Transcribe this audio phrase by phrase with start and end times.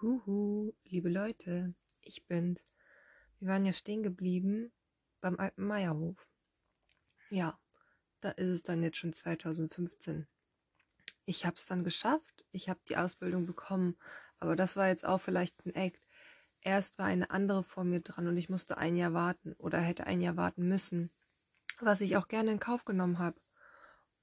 [0.00, 2.64] Huhu, liebe Leute, ich bin's.
[3.40, 4.70] Wir waren ja stehen geblieben
[5.20, 6.28] beim alten Meierhof.
[7.30, 7.58] Ja,
[8.20, 10.28] da ist es dann jetzt schon 2015.
[11.24, 13.96] Ich hab's dann geschafft, ich habe die Ausbildung bekommen,
[14.38, 16.06] aber das war jetzt auch vielleicht ein Act.
[16.60, 20.06] Erst war eine andere vor mir dran und ich musste ein Jahr warten oder hätte
[20.06, 21.10] ein Jahr warten müssen,
[21.80, 23.41] was ich auch gerne in Kauf genommen habe.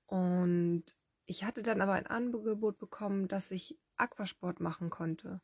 [0.10, 0.86] Und
[1.25, 5.39] ich hatte dann aber ein Angebot bekommen, dass ich Aquasport machen konnte.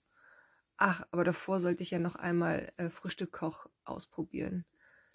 [0.77, 4.65] Ach, aber davor sollte ich ja noch einmal äh, Frühstückkoch ausprobieren.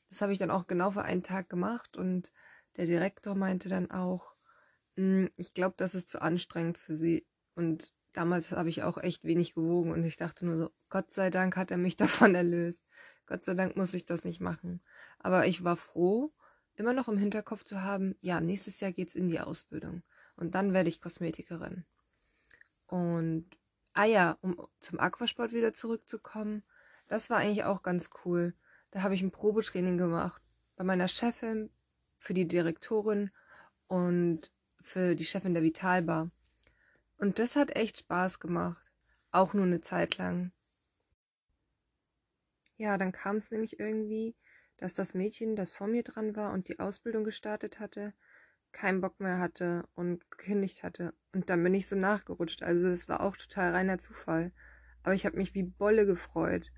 [0.08, 2.32] Das habe ich dann auch genau für einen Tag gemacht und
[2.76, 4.36] der Direktor meinte dann auch,
[4.94, 7.26] hm, ich glaube, das ist zu anstrengend für sie.
[7.56, 11.30] Und damals habe ich auch echt wenig gewogen und ich dachte nur so, Gott sei
[11.30, 12.82] Dank hat er mich davon erlöst.
[13.26, 14.80] Gott sei Dank muss ich das nicht machen.
[15.18, 16.32] Aber ich war froh,
[16.76, 20.02] immer noch im Hinterkopf zu haben, ja, nächstes Jahr geht's in die Ausbildung
[20.36, 21.84] und dann werde ich Kosmetikerin.
[22.86, 23.46] Und
[23.92, 26.62] ah ja, um zum Aquasport wieder zurückzukommen,
[27.08, 28.54] das war eigentlich auch ganz cool.
[28.90, 30.42] Da habe ich ein Probetraining gemacht
[30.76, 31.70] bei meiner Chefin,
[32.16, 33.30] für die Direktorin
[33.88, 36.30] und für die Chefin der Vitalbar.
[37.18, 38.92] Und das hat echt Spaß gemacht.
[39.30, 40.52] Auch nur eine Zeit lang.
[42.76, 44.34] Ja, dann kam es nämlich irgendwie,
[44.80, 48.14] dass das Mädchen, das vor mir dran war und die Ausbildung gestartet hatte,
[48.72, 51.12] keinen Bock mehr hatte und gekündigt hatte.
[51.32, 52.62] Und dann bin ich so nachgerutscht.
[52.62, 54.52] Also das war auch total reiner Zufall.
[55.02, 56.72] Aber ich habe mich wie Bolle gefreut.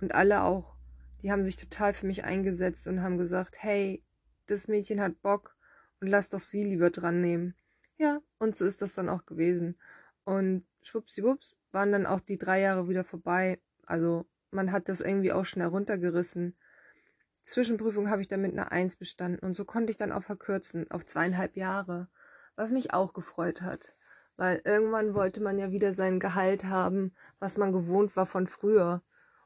[0.00, 0.76] Und alle auch.
[1.20, 4.02] Die haben sich total für mich eingesetzt und haben gesagt, hey,
[4.46, 5.56] das Mädchen hat Bock
[6.00, 7.54] und lass doch sie lieber dran nehmen.
[7.98, 9.78] Ja, und so ist das dann auch gewesen.
[10.24, 13.60] Und schwuppsiwupps waren dann auch die drei Jahre wieder vorbei.
[13.86, 16.56] Also man hat das irgendwie auch schnell runtergerissen.
[17.42, 20.90] Zwischenprüfung habe ich dann mit einer Eins bestanden und so konnte ich dann auch verkürzen
[20.90, 22.08] auf zweieinhalb Jahre,
[22.56, 23.94] was mich auch gefreut hat.
[24.36, 29.02] Weil irgendwann wollte man ja wieder sein Gehalt haben, was man gewohnt war von früher.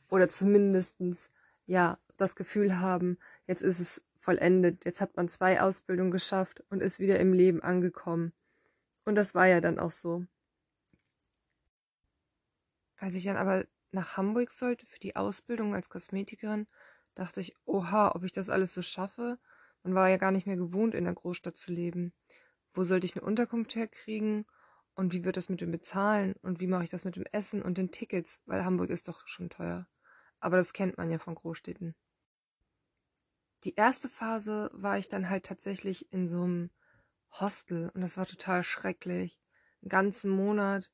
[0.09, 1.31] Oder zumindestens,
[1.67, 6.83] ja, das Gefühl haben, jetzt ist es vollendet, jetzt hat man zwei Ausbildungen geschafft und
[6.83, 8.33] ist wieder im Leben angekommen.
[9.05, 10.25] Und das war ja dann auch so.
[12.99, 16.67] Als ich dann aber nach Hamburg sollte für die Ausbildung als Kosmetikerin,
[17.17, 19.39] dachte ich, oha, ob ich das alles so schaffe.
[19.83, 22.13] Man war ja gar nicht mehr gewohnt, in der Großstadt zu leben.
[22.73, 24.47] Wo sollte ich eine Unterkunft herkriegen?
[24.95, 26.35] Und wie wird das mit dem Bezahlen?
[26.43, 28.41] Und wie mache ich das mit dem Essen und den Tickets?
[28.47, 29.89] Weil Hamburg ist doch schon teuer.
[30.41, 31.95] Aber das kennt man ja von Großstädten.
[33.65, 36.71] Die erste Phase war ich dann halt tatsächlich in so einem
[37.33, 39.41] Hostel und das war total schrecklich.
[39.83, 40.91] Einen ganzen Monat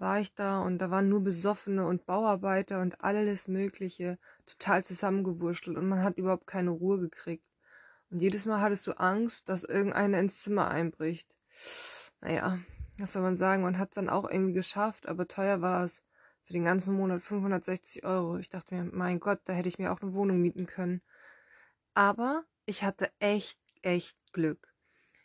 [0.00, 5.76] war ich da und da waren nur Besoffene und Bauarbeiter und alles Mögliche total zusammengewurschtelt
[5.76, 7.44] und man hat überhaupt keine Ruhe gekriegt.
[8.10, 11.34] Und jedes Mal hattest du Angst, dass irgendeiner ins Zimmer einbricht.
[12.20, 12.58] Naja,
[12.98, 16.02] was soll man sagen, man hat es dann auch irgendwie geschafft, aber teuer war es.
[16.44, 18.38] Für den ganzen Monat 560 Euro.
[18.38, 21.02] Ich dachte mir, mein Gott, da hätte ich mir auch eine Wohnung mieten können.
[21.92, 24.72] Aber ich hatte echt, echt Glück.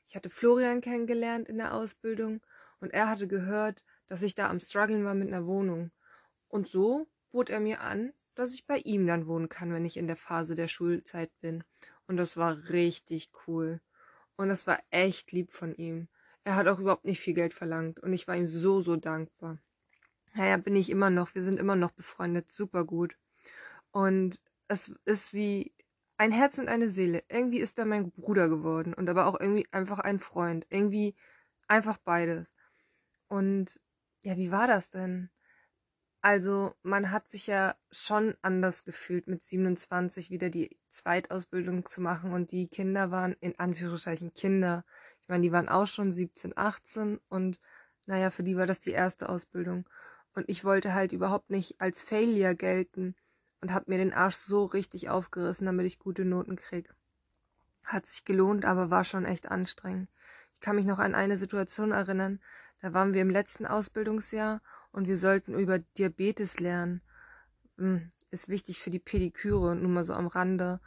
[0.09, 2.41] Ich hatte Florian kennengelernt in der Ausbildung
[2.81, 5.91] und er hatte gehört, dass ich da am struggeln war mit einer Wohnung.
[6.47, 9.97] Und so bot er mir an, dass ich bei ihm dann wohnen kann, wenn ich
[9.97, 11.63] in der Phase der Schulzeit bin.
[12.07, 13.81] Und das war richtig cool.
[14.35, 16.07] Und das war echt lieb von ihm.
[16.43, 19.59] Er hat auch überhaupt nicht viel Geld verlangt und ich war ihm so, so dankbar.
[20.33, 21.35] Naja, bin ich immer noch.
[21.35, 22.51] Wir sind immer noch befreundet.
[22.51, 23.15] Super gut.
[23.91, 25.73] Und es ist wie
[26.17, 27.23] ein Herz und eine Seele.
[27.29, 30.65] Irgendwie ist er mein Bruder geworden und aber auch irgendwie einfach ein Freund.
[30.69, 31.15] Irgendwie
[31.67, 32.53] einfach beides.
[33.27, 33.79] Und
[34.25, 35.29] ja, wie war das denn?
[36.21, 42.31] Also, man hat sich ja schon anders gefühlt, mit 27 wieder die Zweitausbildung zu machen
[42.31, 44.85] und die Kinder waren in Anführungszeichen Kinder.
[45.21, 47.59] Ich meine, die waren auch schon 17, 18 und
[48.05, 49.85] naja, für die war das die erste Ausbildung.
[50.33, 53.15] Und ich wollte halt überhaupt nicht als Failure gelten
[53.61, 56.93] und hab mir den Arsch so richtig aufgerissen, damit ich gute Noten krieg.
[57.83, 60.09] Hat sich gelohnt, aber war schon echt anstrengend.
[60.53, 62.39] Ich kann mich noch an eine Situation erinnern,
[62.83, 67.01] da waren wir im letzten Ausbildungsjahr und wir sollten über Diabetes lernen.
[67.77, 70.81] Hm, ist wichtig für die Pediküre, nur mal so am Rande.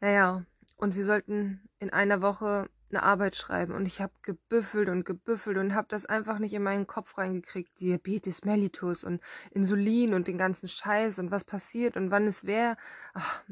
[0.00, 0.44] Naja,
[0.76, 5.56] und wir sollten in einer Woche eine Arbeit schreiben und ich habe gebüffelt und gebüffelt
[5.56, 7.80] und habe das einfach nicht in meinen Kopf reingekriegt.
[7.80, 12.44] Diabetes mellitus und Insulin und den ganzen Scheiß und was passiert und wann es.
[13.14, 13.42] Ach,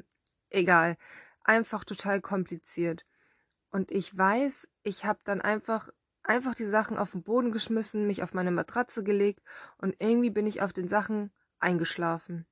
[0.51, 0.99] egal.
[1.45, 3.07] Einfach total kompliziert.
[3.71, 5.89] Und ich weiß, ich habe dann einfach
[6.31, 9.43] einfach die Sachen auf den Boden geschmissen, mich auf meine Matratze gelegt
[9.79, 12.47] und irgendwie bin ich auf den Sachen eingeschlafen.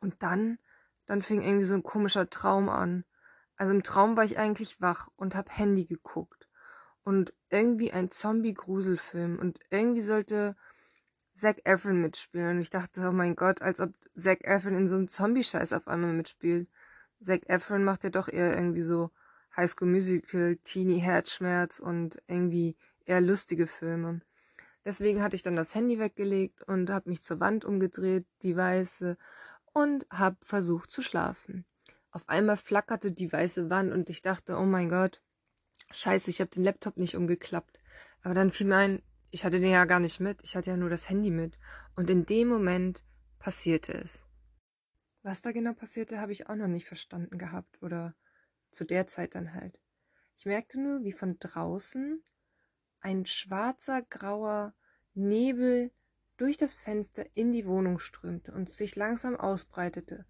[0.00, 0.58] Und dann,
[1.04, 3.04] dann fing irgendwie so ein komischer Traum an.
[3.56, 6.48] Also im Traum war ich eigentlich wach und hab Handy geguckt.
[7.04, 10.56] und irgendwie ein Zombie-Gruselfilm und irgendwie sollte
[11.34, 14.94] Zac Efron mitspielen und ich dachte, oh mein Gott, als ob Zac Efron in so
[14.94, 16.68] einem Zombie-Scheiß auf einmal mitspielt.
[17.20, 19.10] Zac Efron macht ja doch eher irgendwie so
[19.56, 24.20] High School Musical, Teenie Herzschmerz und irgendwie eher lustige Filme.
[24.84, 29.16] Deswegen hatte ich dann das Handy weggelegt und habe mich zur Wand umgedreht, die weiße,
[29.72, 31.64] und habe versucht zu schlafen.
[32.10, 35.20] Auf einmal flackerte die weiße Wand und ich dachte, oh mein Gott,
[35.90, 37.80] scheiße, ich habe den Laptop nicht umgeklappt.
[38.22, 40.76] Aber dann fiel mir ein, ich hatte den ja gar nicht mit, ich hatte ja
[40.76, 41.58] nur das Handy mit.
[41.96, 43.02] Und in dem Moment
[43.38, 44.24] passierte es.
[45.22, 48.14] Was da genau passierte, habe ich auch noch nicht verstanden gehabt oder
[48.70, 49.80] zu der Zeit dann halt.
[50.36, 52.22] Ich merkte nur, wie von draußen
[53.04, 54.74] ein schwarzer, grauer
[55.12, 55.92] Nebel
[56.36, 60.24] durch das Fenster in die Wohnung strömte und sich langsam ausbreitete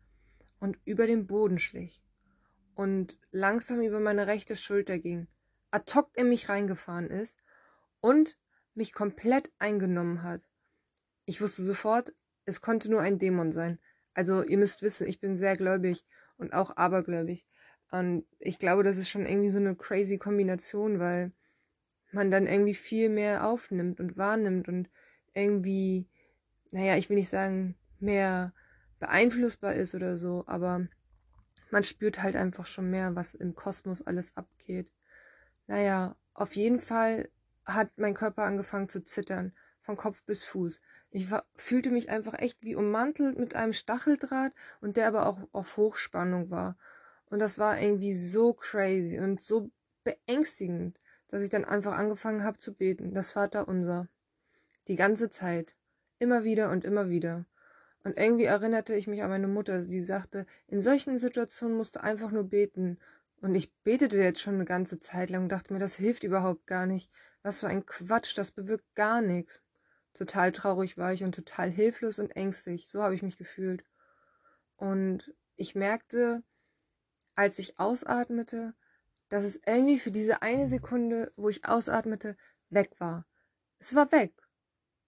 [0.58, 2.04] und über den Boden schlich
[2.74, 5.28] und langsam über meine rechte Schulter ging,
[5.70, 7.44] ad hoc in mich reingefahren ist
[8.00, 8.36] und
[8.74, 10.50] mich komplett eingenommen hat.
[11.26, 12.12] Ich wusste sofort,
[12.44, 13.78] es konnte nur ein Dämon sein.
[14.14, 16.04] Also ihr müsst wissen, ich bin sehr gläubig
[16.36, 17.46] und auch abergläubig.
[17.92, 21.32] Und ich glaube, das ist schon irgendwie so eine crazy Kombination, weil
[22.14, 24.88] man dann irgendwie viel mehr aufnimmt und wahrnimmt und
[25.34, 26.08] irgendwie,
[26.70, 28.52] naja, ich will nicht sagen, mehr
[28.98, 30.86] beeinflussbar ist oder so, aber
[31.70, 34.92] man spürt halt einfach schon mehr, was im Kosmos alles abgeht.
[35.66, 37.28] Naja, auf jeden Fall
[37.64, 40.80] hat mein Körper angefangen zu zittern, von Kopf bis Fuß.
[41.10, 45.38] Ich war, fühlte mich einfach echt wie ummantelt mit einem Stacheldraht und der aber auch
[45.52, 46.76] auf Hochspannung war.
[47.26, 49.70] Und das war irgendwie so crazy und so
[50.04, 54.08] beängstigend dass ich dann einfach angefangen habe zu beten, das Vaterunser.
[54.88, 55.74] Die ganze Zeit.
[56.18, 57.46] Immer wieder und immer wieder.
[58.04, 62.02] Und irgendwie erinnerte ich mich an meine Mutter, die sagte, in solchen Situationen musst du
[62.02, 62.98] einfach nur beten.
[63.40, 66.66] Und ich betete jetzt schon eine ganze Zeit lang und dachte mir, das hilft überhaupt
[66.66, 67.10] gar nicht.
[67.42, 69.62] Was für ein Quatsch, das bewirkt gar nichts.
[70.12, 72.88] Total traurig war ich und total hilflos und ängstlich.
[72.88, 73.84] So habe ich mich gefühlt.
[74.76, 76.42] Und ich merkte,
[77.34, 78.74] als ich ausatmete,
[79.28, 82.36] dass es irgendwie für diese eine Sekunde, wo ich ausatmete,
[82.70, 83.26] weg war.
[83.78, 84.32] Es war weg.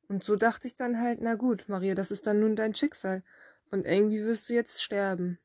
[0.08, 3.22] Und so dachte ich dann halt, na gut, Maria, das ist dann nun dein Schicksal.
[3.70, 5.38] Und irgendwie wirst du jetzt sterben.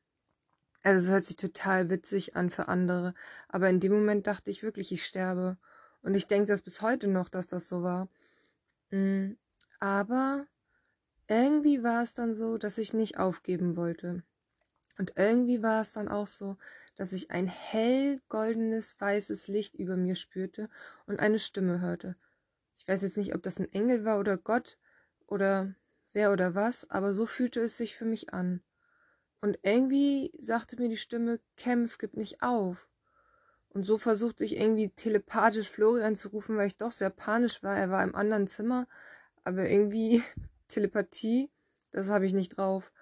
[0.82, 3.14] Also es hört sich total witzig an für andere,
[3.48, 5.56] aber in dem Moment dachte ich wirklich, ich sterbe.
[6.02, 8.08] Und ich denke das bis heute noch, dass das so war.
[8.90, 9.32] Mm,
[9.78, 10.46] aber
[11.28, 14.24] irgendwie war es dann so, dass ich nicht aufgeben wollte.
[14.98, 16.56] Und irgendwie war es dann auch so,
[16.96, 20.68] dass ich ein hell goldenes weißes Licht über mir spürte
[21.06, 22.16] und eine Stimme hörte.
[22.76, 24.78] Ich weiß jetzt nicht, ob das ein Engel war oder Gott
[25.26, 25.74] oder
[26.12, 28.62] wer oder was, aber so fühlte es sich für mich an.
[29.40, 32.88] Und irgendwie sagte mir die Stimme, kämpf, gib nicht auf.
[33.70, 37.76] Und so versuchte ich irgendwie telepathisch Florian zu rufen, weil ich doch sehr panisch war.
[37.76, 38.86] Er war im anderen Zimmer,
[39.44, 40.22] aber irgendwie
[40.68, 41.50] Telepathie,
[41.90, 42.92] das habe ich nicht drauf.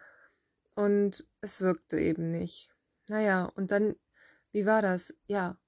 [0.75, 2.71] Und es wirkte eben nicht.
[3.11, 3.97] Naja, und dann,
[4.53, 5.12] wie war das?
[5.27, 5.59] Ja,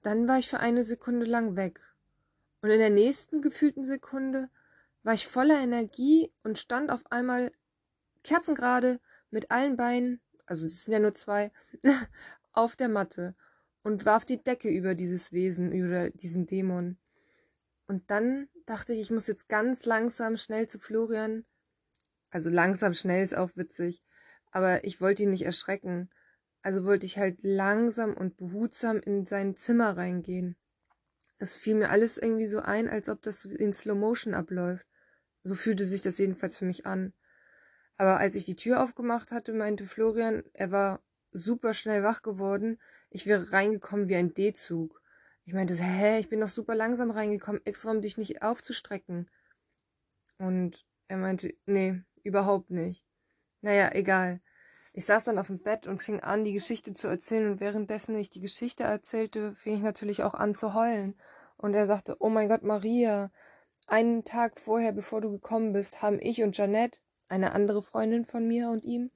[0.00, 1.78] dann war ich für eine Sekunde lang weg.
[2.62, 4.48] Und in der nächsten gefühlten Sekunde
[5.02, 7.52] war ich voller Energie und stand auf einmal
[8.24, 8.98] kerzengerade
[9.30, 11.52] mit allen Beinen, also es sind ja nur zwei,
[12.52, 13.34] auf der Matte
[13.82, 16.96] und warf die Decke über dieses Wesen, über diesen Dämon.
[17.88, 21.44] Und dann dachte ich, ich muss jetzt ganz langsam schnell zu Florian.
[22.30, 24.02] Also langsam schnell ist auch witzig,
[24.50, 26.08] aber ich wollte ihn nicht erschrecken.
[26.62, 30.56] Also wollte ich halt langsam und behutsam in sein Zimmer reingehen.
[31.38, 34.86] Es fiel mir alles irgendwie so ein, als ob das in Slow Motion abläuft.
[35.42, 37.14] So fühlte sich das jedenfalls für mich an.
[37.96, 41.02] Aber als ich die Tür aufgemacht hatte, meinte Florian, er war
[41.32, 42.78] super schnell wach geworden,
[43.10, 45.00] ich wäre reingekommen wie ein D-Zug.
[45.44, 49.30] Ich meinte so, hä, ich bin doch super langsam reingekommen, extra um dich nicht aufzustrecken.
[50.38, 53.04] Und er meinte, nee, überhaupt nicht.
[53.62, 54.40] Naja, egal.
[54.92, 57.52] Ich saß dann auf dem Bett und fing an, die Geschichte zu erzählen.
[57.52, 61.14] Und währenddessen ich die Geschichte erzählte, fing ich natürlich auch an zu heulen.
[61.56, 63.30] Und er sagte, oh mein Gott, Maria,
[63.86, 68.46] einen Tag vorher, bevor du gekommen bist, haben ich und Janette, eine andere Freundin von
[68.46, 69.10] mir und ihm,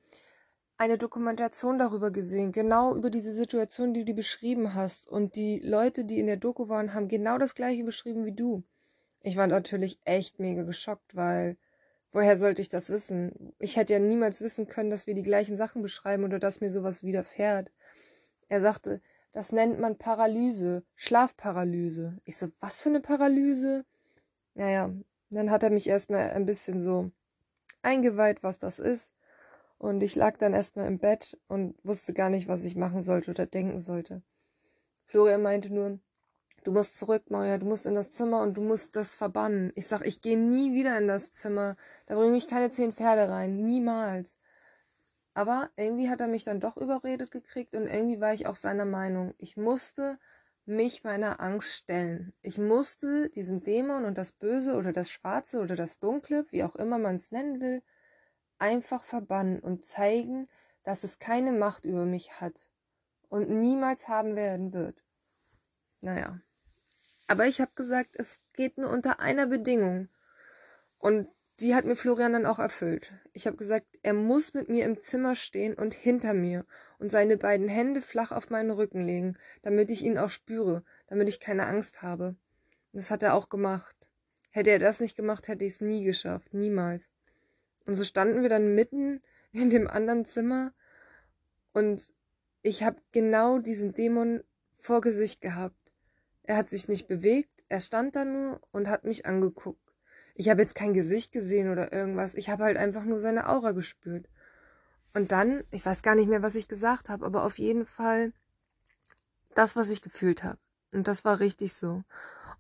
[0.77, 5.09] eine Dokumentation darüber gesehen, genau über diese Situation, die du beschrieben hast.
[5.09, 8.65] Und die Leute, die in der Doku waren, haben genau das gleiche beschrieben wie du.
[9.21, 11.57] Ich war natürlich echt mega geschockt, weil
[12.15, 13.53] Woher sollte ich das wissen?
[13.59, 16.71] Ich hätte ja niemals wissen können, dass wir die gleichen Sachen beschreiben oder dass mir
[16.71, 17.73] sowas widerfährt.
[18.47, 19.03] Er sagte,
[19.33, 22.19] das nennt man Paralyse, Schlafparalyse.
[22.25, 23.85] Ich so, was für eine Paralyse?
[24.55, 24.93] Naja,
[25.31, 27.11] dann hat er mich erstmal ein bisschen so
[27.83, 29.13] eingeweiht, was das ist.
[29.79, 33.33] Und ich lag dann erstmal im Bett und wusste gar nicht, was ich machen sollte
[33.33, 34.23] oder denken sollte.
[35.03, 35.99] Florian meinte nur,
[36.65, 39.73] du musst zurück, Maria, du musst in das Zimmer und du musst das verbannen.
[39.77, 41.77] Ich sag, ich gehe nie wieder in das Zimmer.
[42.07, 43.57] Da bringe ich keine zehn Pferde rein.
[43.57, 44.37] Niemals.
[45.35, 48.85] Aber irgendwie hat er mich dann doch überredet gekriegt und irgendwie war ich auch seiner
[48.85, 49.35] Meinung.
[49.39, 50.19] Ich musste
[50.67, 52.33] mich meiner Angst stellen.
[52.41, 56.77] Ich musste diesen Dämon und das Böse oder das Schwarze oder das Dunkle, wie auch
[56.77, 57.83] immer man es nennen will,
[58.59, 60.47] einfach verbannen und zeigen,
[60.85, 62.71] dass es keine Macht über mich hat
[63.29, 65.03] und niemals haben werden wird.
[66.01, 66.41] Naja.
[67.27, 70.09] Aber ich habe gesagt, es geht nur unter einer Bedingung.
[70.99, 71.29] Und
[71.61, 73.13] die hat mir Florian dann auch erfüllt.
[73.33, 76.67] Ich habe gesagt, er muss mit mir im Zimmer stehen und hinter mir
[76.99, 81.29] und seine beiden Hände flach auf meinen Rücken legen, damit ich ihn auch spüre, damit
[81.29, 82.37] ich keine Angst habe.
[82.93, 83.97] Und das hat er auch gemacht.
[84.51, 87.11] Hätte er das nicht gemacht, hätte ich es nie geschafft, niemals.
[87.87, 90.73] Und so standen wir dann mitten in dem anderen Zimmer
[91.73, 92.15] und
[92.63, 95.84] ich habe genau diesen Dämon vor Gesicht gehabt.
[96.45, 99.81] Er hat sich nicht bewegt, er stand da nur und hat mich angeguckt.
[100.35, 102.35] Ich habe jetzt kein Gesicht gesehen oder irgendwas.
[102.35, 104.29] Ich habe halt einfach nur seine Aura gespürt.
[105.15, 108.33] Und dann, ich weiß gar nicht mehr, was ich gesagt habe, aber auf jeden Fall
[109.55, 110.59] das, was ich gefühlt habe.
[110.93, 112.03] Und das war richtig so.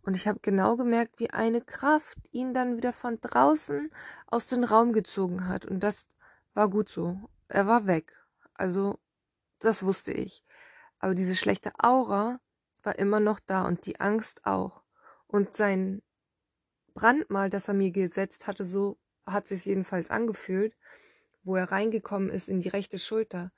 [0.02, 3.90] Und ich habe genau gemerkt, wie eine Kraft ihn dann wieder von draußen
[4.26, 5.66] aus dem Raum gezogen hat.
[5.66, 6.06] Und das
[6.54, 7.18] war gut so.
[7.48, 8.12] Er war weg.
[8.54, 8.98] Also,
[9.58, 10.44] das wusste ich.
[10.98, 12.40] Aber diese schlechte Aura
[12.84, 14.82] war immer noch da und die Angst auch.
[15.26, 16.02] Und sein
[16.94, 20.76] Brandmal, das er mir gesetzt hatte, so hat sich jedenfalls angefühlt,
[21.42, 23.52] wo er reingekommen ist in die rechte Schulter,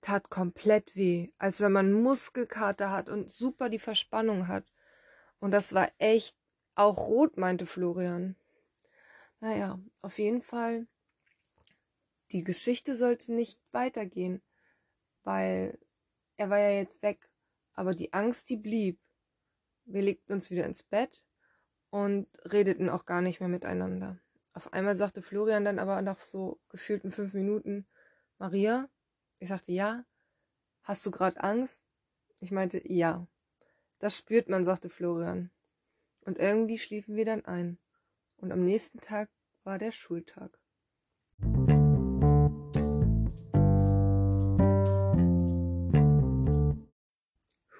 [0.00, 4.64] tat komplett weh, als wenn man Muskelkater hat und super die Verspannung hat.
[5.40, 6.36] Und das war echt
[6.74, 8.36] auch rot, meinte Florian.
[9.40, 10.86] Naja, auf jeden Fall,
[12.32, 14.42] die Geschichte sollte nicht weitergehen,
[15.24, 15.78] weil
[16.36, 17.28] er war ja jetzt weg,
[17.78, 18.98] aber die Angst, die blieb.
[19.84, 21.24] Wir legten uns wieder ins Bett
[21.90, 24.18] und redeten auch gar nicht mehr miteinander.
[24.52, 27.86] Auf einmal sagte Florian dann aber nach so gefühlten fünf Minuten,
[28.38, 28.90] Maria?
[29.38, 30.04] Ich sagte, ja.
[30.82, 31.84] Hast du gerade Angst?
[32.40, 33.28] Ich meinte, ja.
[34.00, 35.50] Das spürt man, sagte Florian.
[36.22, 37.78] Und irgendwie schliefen wir dann ein.
[38.36, 39.30] Und am nächsten Tag
[39.62, 40.58] war der Schultag.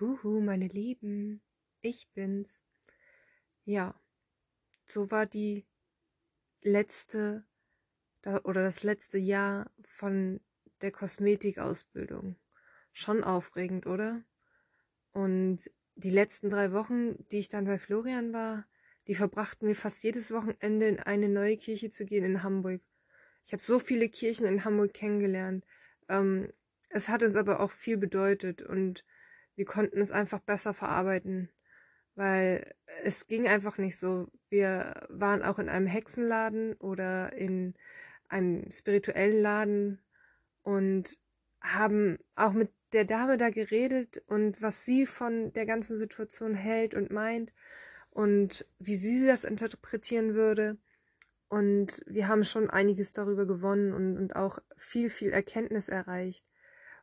[0.01, 1.43] Huhu, meine Lieben,
[1.81, 2.63] ich bin's.
[3.65, 4.01] Ja,
[4.87, 5.67] so war die
[6.63, 7.45] letzte
[8.45, 10.41] oder das letzte Jahr von
[10.83, 12.37] der Kosmetikausbildung.
[12.93, 14.23] Schon aufregend, oder?
[15.13, 18.67] Und die letzten drei Wochen, die ich dann bei Florian war,
[19.09, 22.83] die verbrachten wir fast jedes Wochenende in eine neue Kirche zu gehen in Hamburg.
[23.45, 25.65] Ich habe so viele Kirchen in Hamburg kennengelernt.
[26.09, 26.53] Ähm,
[26.91, 29.05] es hat uns aber auch viel bedeutet und
[29.59, 31.51] wir konnten es einfach besser verarbeiten
[32.19, 32.75] weil
[33.05, 34.27] es ging einfach nicht so.
[34.51, 37.75] Wir waren auch in einem Hexenladen oder in
[38.29, 40.03] einem spirituellen Laden
[40.63, 41.17] und
[41.61, 46.93] haben auch mit der Dame da geredet und was sie von der ganzen Situation hält
[46.93, 47.53] und meint
[48.11, 50.77] und wie sie das interpretieren würde.
[51.47, 56.45] Und wir haben schon einiges darüber gewonnen und, und auch viel, viel Erkenntnis erreicht.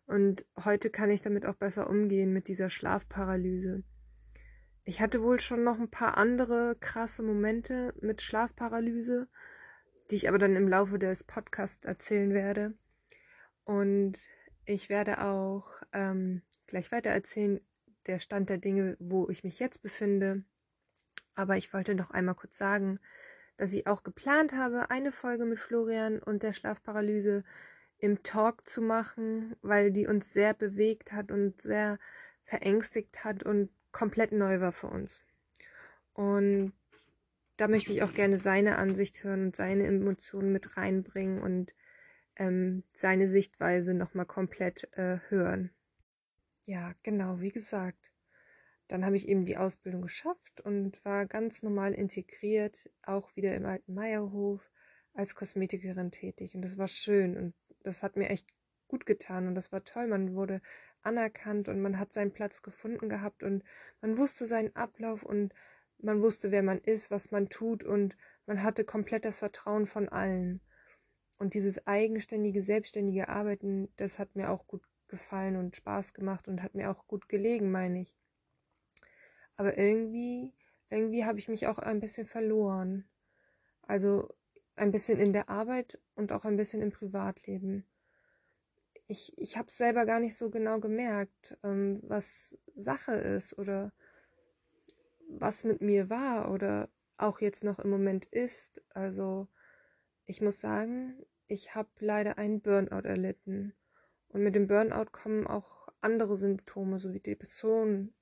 [0.07, 3.83] Und heute kann ich damit auch besser umgehen mit dieser Schlafparalyse.
[4.83, 9.27] Ich hatte wohl schon noch ein paar andere krasse Momente mit Schlafparalyse,
[10.11, 12.75] die ich aber dann im Laufe des Podcasts erzählen werde.
[13.63, 14.13] Und
[14.65, 17.59] ich werde auch ähm, gleich weiter erzählen,
[18.05, 20.43] der Stand der Dinge, wo ich mich jetzt befinde.
[21.33, 22.99] Aber ich wollte noch einmal kurz sagen,
[23.57, 27.43] dass ich auch geplant habe, eine Folge mit Florian und der Schlafparalyse
[27.99, 31.97] im Talk zu machen, weil die uns sehr bewegt hat und sehr
[32.43, 35.21] verängstigt hat und komplett neu war für uns.
[36.13, 36.73] Und
[37.57, 41.73] da möchte ich auch gerne seine Ansicht hören und seine Emotionen mit reinbringen und
[42.35, 45.71] ähm, seine Sichtweise nochmal komplett äh, hören.
[46.65, 48.11] Ja, genau, wie gesagt.
[48.87, 53.65] Dann habe ich eben die Ausbildung geschafft und war ganz normal integriert, auch wieder im
[53.65, 54.69] alten Meierhof
[55.13, 56.55] als Kosmetikerin tätig.
[56.55, 57.53] Und das war schön und
[57.85, 58.47] das hat mir echt
[58.87, 60.07] gut getan und das war toll.
[60.07, 60.61] Man wurde
[61.01, 63.63] anerkannt und man hat seinen Platz gefunden gehabt und
[64.01, 65.53] man wusste seinen Ablauf und
[65.99, 70.09] man wusste, wer man ist, was man tut und man hatte komplett das Vertrauen von
[70.09, 70.61] allen.
[71.37, 76.63] Und dieses eigenständige, selbstständige Arbeiten, das hat mir auch gut gefallen und Spaß gemacht und
[76.63, 78.15] hat mir auch gut gelegen, meine ich.
[79.55, 80.53] Aber irgendwie,
[80.89, 83.07] irgendwie habe ich mich auch ein bisschen verloren.
[83.81, 84.33] Also
[84.75, 87.85] ein bisschen in der Arbeit und auch ein bisschen im Privatleben
[89.07, 93.93] ich, ich habe selber gar nicht so genau gemerkt, ähm, was Sache ist oder
[95.29, 98.81] was mit mir war oder auch jetzt noch im Moment ist.
[98.89, 99.47] Also
[100.25, 103.73] ich muss sagen, ich habe leider einen Burnout erlitten.
[104.29, 108.13] Und mit dem Burnout kommen auch andere Symptome, so wie Depressionen.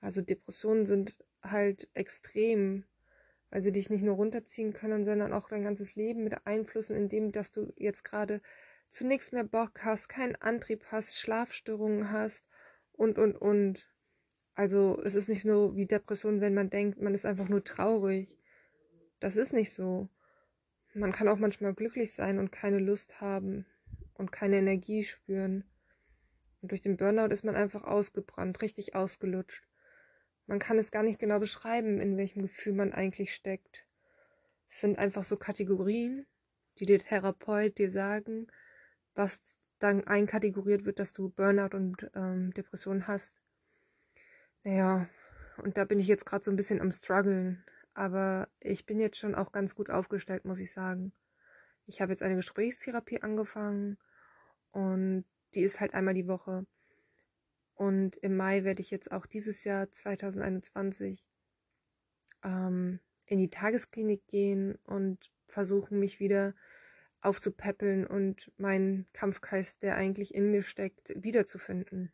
[0.00, 2.84] Also Depressionen sind halt extrem,
[3.56, 7.32] weil sie dich nicht nur runterziehen können, sondern auch dein ganzes Leben mit beeinflussen, indem
[7.32, 8.42] dass du jetzt gerade
[8.90, 12.44] zu nichts mehr Bock hast, keinen Antrieb hast, Schlafstörungen hast
[12.92, 13.90] und, und, und.
[14.54, 18.28] Also es ist nicht so wie Depression, wenn man denkt, man ist einfach nur traurig.
[19.20, 20.10] Das ist nicht so.
[20.92, 23.64] Man kann auch manchmal glücklich sein und keine Lust haben
[24.12, 25.64] und keine Energie spüren.
[26.60, 29.66] Und durch den Burnout ist man einfach ausgebrannt, richtig ausgelutscht.
[30.46, 33.84] Man kann es gar nicht genau beschreiben, in welchem Gefühl man eigentlich steckt.
[34.68, 36.26] Es sind einfach so Kategorien,
[36.78, 38.46] die der Therapeut dir sagen,
[39.14, 39.40] was
[39.78, 43.42] dann einkategoriert wird, dass du Burnout und ähm, Depression hast.
[44.62, 45.08] Naja,
[45.58, 47.64] und da bin ich jetzt gerade so ein bisschen am struggeln.
[47.94, 51.12] Aber ich bin jetzt schon auch ganz gut aufgestellt, muss ich sagen.
[51.86, 53.96] Ich habe jetzt eine Gesprächstherapie angefangen
[54.70, 55.24] und
[55.54, 56.66] die ist halt einmal die Woche.
[57.76, 61.24] Und im Mai werde ich jetzt auch dieses Jahr 2021
[62.42, 66.54] ähm, in die Tagesklinik gehen und versuchen, mich wieder
[67.20, 72.12] aufzupäppeln und meinen Kampfgeist, der eigentlich in mir steckt, wiederzufinden.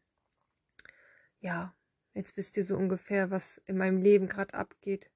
[1.40, 1.74] Ja,
[2.14, 5.10] Jetzt wisst ihr so ungefähr, was in meinem Leben gerade abgeht.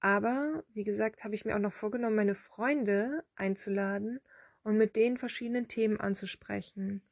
[0.00, 4.20] Aber, wie gesagt, habe ich mir auch noch vorgenommen, meine Freunde einzuladen
[4.62, 7.02] und mit denen verschiedenen Themen anzusprechen.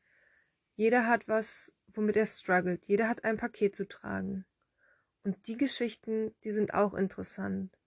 [0.77, 2.85] Jeder hat was, womit er struggelt.
[2.87, 4.45] Jeder hat ein Paket zu tragen.
[5.23, 7.79] Und die Geschichten, die sind auch interessant.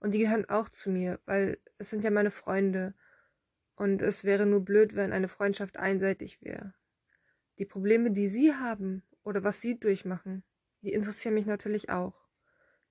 [0.00, 2.94] Und die gehören auch zu mir, weil es sind ja meine Freunde.
[3.74, 6.74] Und es wäre nur blöd, wenn eine Freundschaft einseitig wäre.
[7.58, 10.44] Die Probleme, die sie haben oder was sie durchmachen,
[10.82, 12.28] die interessieren mich natürlich auch.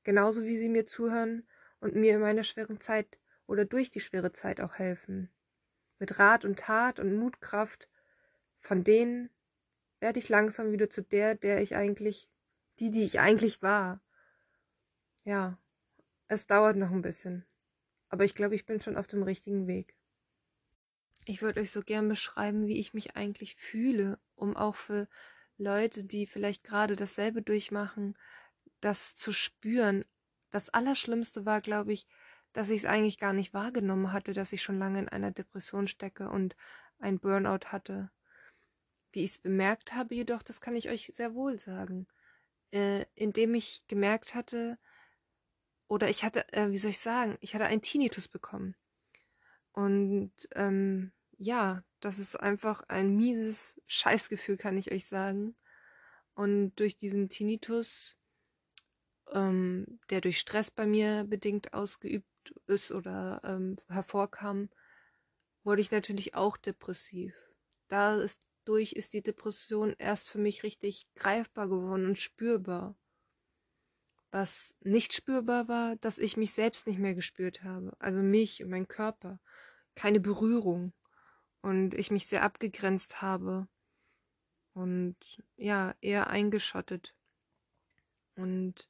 [0.03, 1.47] Genauso wie sie mir zuhören
[1.79, 5.29] und mir in meiner schweren Zeit oder durch die schwere Zeit auch helfen.
[5.99, 7.87] Mit Rat und Tat und Mutkraft,
[8.57, 9.29] von denen
[10.03, 12.29] werde ich langsam wieder zu der, der ich eigentlich,
[12.79, 14.01] die, die ich eigentlich war.
[15.23, 15.57] Ja,
[16.27, 17.45] es dauert noch ein bisschen,
[18.09, 19.95] aber ich glaube, ich bin schon auf dem richtigen Weg.
[21.23, 25.07] Ich würde euch so gern beschreiben, wie ich mich eigentlich fühle, um auch für
[25.57, 28.17] Leute, die vielleicht gerade dasselbe durchmachen,
[28.81, 30.03] das zu spüren.
[30.51, 32.07] Das Allerschlimmste war, glaube ich,
[32.51, 35.87] dass ich es eigentlich gar nicht wahrgenommen hatte, dass ich schon lange in einer Depression
[35.87, 36.57] stecke und
[36.99, 38.11] ein Burnout hatte.
[39.13, 42.07] Wie ich es bemerkt habe, jedoch, das kann ich euch sehr wohl sagen.
[42.71, 44.79] Äh, indem ich gemerkt hatte,
[45.87, 48.75] oder ich hatte, äh, wie soll ich sagen, ich hatte einen Tinnitus bekommen.
[49.71, 55.55] Und ähm, ja, das ist einfach ein mieses Scheißgefühl, kann ich euch sagen.
[56.33, 58.17] Und durch diesen Tinnitus,
[59.31, 64.69] ähm, der durch Stress bei mir bedingt ausgeübt ist oder ähm, hervorkam,
[65.63, 67.35] wurde ich natürlich auch depressiv.
[67.87, 72.95] Dadurch ist die Depression erst für mich richtig greifbar geworden und spürbar.
[74.31, 77.95] Was nicht spürbar war, dass ich mich selbst nicht mehr gespürt habe.
[77.99, 79.39] Also mich und mein Körper.
[79.95, 80.93] Keine Berührung
[81.61, 83.67] und ich mich sehr abgegrenzt habe
[84.73, 85.15] und
[85.55, 87.15] ja, eher eingeschottet.
[88.35, 88.89] Und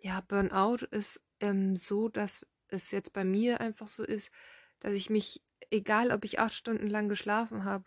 [0.00, 4.30] ja, Burnout ist ähm, so, dass es jetzt bei mir einfach so ist,
[4.80, 7.84] dass ich mich, egal ob ich acht Stunden lang geschlafen habe,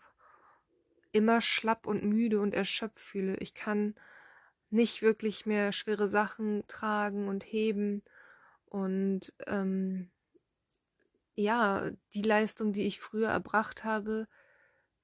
[1.18, 3.36] immer schlapp und müde und erschöpft fühle.
[3.38, 3.94] Ich kann
[4.70, 8.02] nicht wirklich mehr schwere Sachen tragen und heben
[8.66, 10.10] und ähm,
[11.34, 14.26] ja, die Leistung, die ich früher erbracht habe,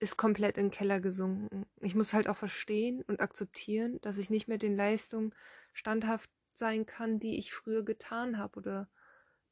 [0.01, 1.67] ist komplett in den Keller gesunken.
[1.81, 5.35] Ich muss halt auch verstehen und akzeptieren, dass ich nicht mehr den Leistungen
[5.73, 8.89] standhaft sein kann, die ich früher getan habe oder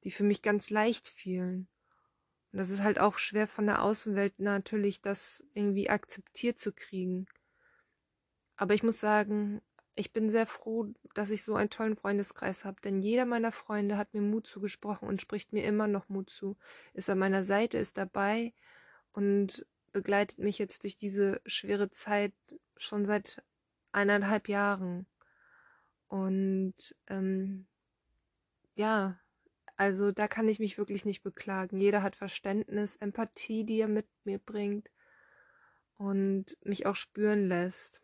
[0.04, 1.68] die für mich ganz leicht fielen.
[2.52, 7.26] Und das ist halt auch schwer von der Außenwelt natürlich, das irgendwie akzeptiert zu kriegen.
[8.56, 9.62] Aber ich muss sagen,
[9.94, 13.96] ich bin sehr froh, dass ich so einen tollen Freundeskreis habe, denn jeder meiner Freunde
[13.96, 16.56] hat mir Mut zugesprochen und spricht mir immer noch Mut zu,
[16.94, 18.52] ist an meiner Seite, ist dabei
[19.12, 22.32] und begleitet mich jetzt durch diese schwere Zeit
[22.76, 23.42] schon seit
[23.92, 25.06] eineinhalb Jahren.
[26.08, 27.66] Und ähm,
[28.74, 29.18] ja,
[29.76, 31.78] also da kann ich mich wirklich nicht beklagen.
[31.78, 34.90] Jeder hat Verständnis, Empathie, die er mit mir bringt
[35.96, 38.00] und mich auch spüren lässt.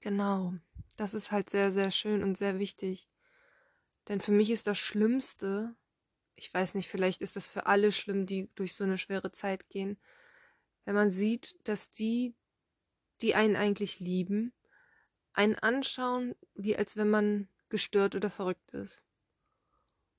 [0.00, 0.54] Genau.
[0.96, 3.08] Das ist halt sehr, sehr schön und sehr wichtig.
[4.08, 5.74] Denn für mich ist das Schlimmste,
[6.34, 9.68] ich weiß nicht, vielleicht ist das für alle schlimm, die durch so eine schwere Zeit
[9.68, 9.98] gehen,
[10.84, 12.34] wenn man sieht, dass die,
[13.20, 14.52] die einen eigentlich lieben,
[15.32, 19.05] einen anschauen, wie als wenn man gestört oder verrückt ist.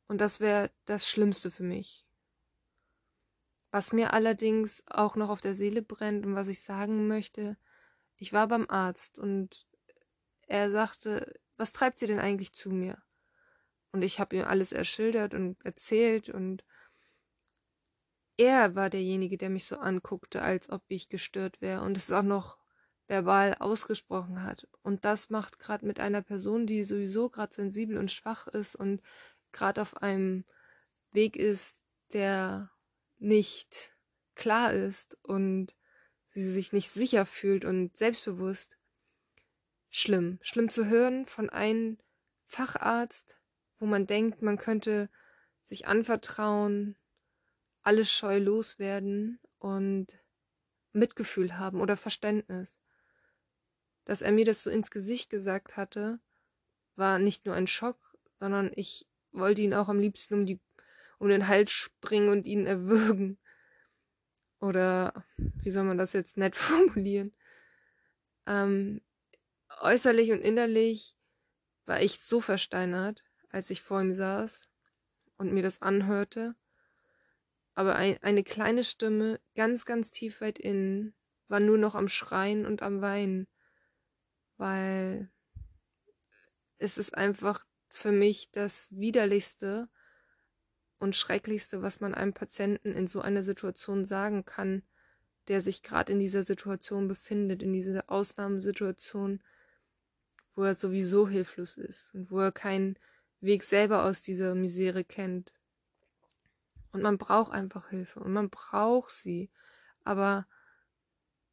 [0.08, 2.06] Und das wäre das Schlimmste für mich.
[3.72, 7.58] Was mir allerdings auch noch auf der Seele brennt und was ich sagen möchte,
[8.16, 9.68] ich war beim Arzt und
[10.48, 13.02] er sagte, was treibt sie denn eigentlich zu mir?
[13.92, 16.64] Und ich habe ihm alles erschildert und erzählt und
[18.38, 22.24] er war derjenige, der mich so anguckte, als ob ich gestört wäre und es auch
[22.24, 22.60] noch
[23.08, 24.68] verbal ausgesprochen hat.
[24.84, 29.02] Und das macht gerade mit einer Person, die sowieso gerade sensibel und schwach ist und
[29.52, 30.46] gerade auf einem
[31.12, 31.76] Weg ist,
[32.14, 32.72] der
[33.18, 33.96] nicht
[34.36, 35.76] klar ist und
[36.28, 38.78] sie sich nicht sicher fühlt und selbstbewusst.
[39.90, 40.40] Schlimm.
[40.42, 41.98] Schlimm zu hören von einem
[42.46, 43.38] Facharzt,
[43.80, 45.10] wo man denkt, man könnte
[45.66, 46.98] sich anvertrauen,
[47.82, 50.08] alles scheu loswerden und
[50.94, 52.80] Mitgefühl haben oder Verständnis.
[54.06, 56.20] Dass er mir das so ins Gesicht gesagt hatte,
[56.96, 60.60] war nicht nur ein Schock, sondern ich wollte ihn auch am liebsten um, die,
[61.20, 63.38] um den Hals springen und ihn erwürgen.
[64.60, 67.34] Oder wie soll man das jetzt nett formulieren?
[68.46, 69.02] Ähm,
[69.82, 71.16] äußerlich und innerlich
[71.86, 74.70] war ich so versteinert, als ich vor ihm saß
[75.38, 76.56] und mir das anhörte.
[77.76, 81.16] Aber ein, eine kleine Stimme, ganz, ganz tief weit innen,
[81.48, 83.48] war nur noch am Schreien und am Weinen,
[84.58, 85.32] weil
[86.78, 89.90] es ist einfach für mich das widerlichste
[91.00, 94.84] und schrecklichste, was man einem Patienten in so einer Situation sagen kann,
[95.48, 99.42] der sich gerade in dieser Situation befindet, in dieser Ausnahmesituation,
[100.56, 102.98] wo er sowieso hilflos ist und wo er keinen
[103.40, 105.54] Weg selber aus dieser Misere kennt.
[106.92, 109.52] Und man braucht einfach Hilfe und man braucht sie,
[110.04, 110.48] aber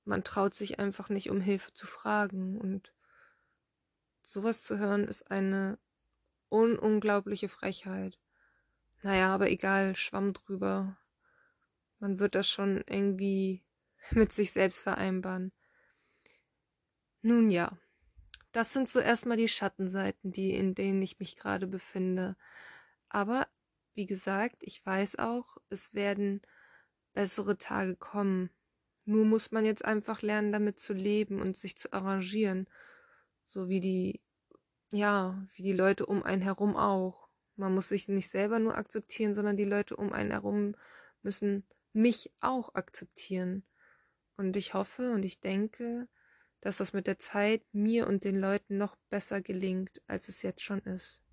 [0.05, 2.59] man traut sich einfach nicht, um Hilfe zu fragen.
[2.59, 2.92] Und
[4.23, 5.79] sowas zu hören ist eine
[6.55, 8.19] ununglaubliche Frechheit.
[9.03, 10.97] Naja, aber egal, Schwamm drüber.
[11.99, 13.64] Man wird das schon irgendwie
[14.12, 15.53] mit sich selbst vereinbaren.
[17.23, 17.77] Nun ja,
[18.53, 22.37] das sind so erstmal die Schattenseiten, die, in denen ich mich gerade befinde.
[23.09, 23.49] Aber
[23.95, 26.40] wie gesagt, ich weiß auch, es werden
[27.14, 28.51] bessere Tage kommen.
[29.07, 32.69] Nur muss man jetzt einfach lernen, damit zu leben und sich zu arrangieren.
[33.47, 34.21] So wie die,
[34.90, 37.29] ja, wie die Leute um einen herum auch.
[37.57, 40.75] Man muss sich nicht selber nur akzeptieren, sondern die Leute um einen herum
[41.23, 43.64] müssen mich auch akzeptieren.
[44.37, 46.09] Und ich hoffe und ich denke,
[46.61, 50.62] dass das mit der Zeit mir und den Leuten noch besser gelingt, als es jetzt
[50.62, 51.24] schon ist.